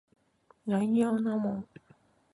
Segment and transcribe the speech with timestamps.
[0.81, 1.67] ないようなもん